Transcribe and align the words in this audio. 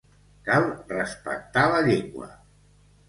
Cal 0.47 0.65
respectar 0.95 1.67
la 1.75 1.83
llengua. 1.91 2.31